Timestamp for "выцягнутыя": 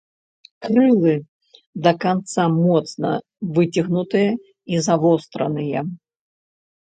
3.57-4.31